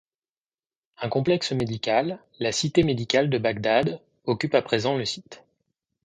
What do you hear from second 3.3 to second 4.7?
Bagdad, occupe à